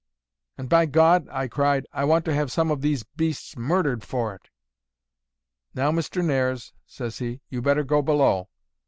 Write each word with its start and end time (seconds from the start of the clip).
'And 0.57 0.67
by 0.67 0.87
God,' 0.87 1.29
I 1.29 1.47
cried, 1.47 1.85
'I 1.93 2.05
want 2.05 2.25
to 2.25 2.33
have 2.33 2.51
some 2.51 2.71
of 2.71 2.81
these 2.81 3.03
beasts 3.03 3.55
murdered 3.55 4.03
for 4.03 4.33
it!' 4.33 4.49
'Now, 5.75 5.91
Mr. 5.91 6.25
Nares,' 6.25 6.73
says 6.87 7.19
he, 7.19 7.41
'you 7.49 7.61
better 7.61 7.83
go 7.83 8.01
below. 8.01 8.49